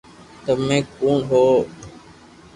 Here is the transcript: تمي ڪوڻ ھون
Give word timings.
تمي 0.43 0.77
ڪوڻ 0.97 1.17
ھون 1.29 1.57